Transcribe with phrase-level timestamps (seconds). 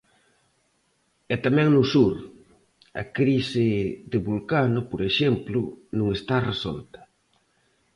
[1.33, 2.13] E tamén no sur:
[3.01, 3.67] a crise
[4.11, 5.59] de Vulcano, por exemplo,
[5.97, 6.99] non está resolta.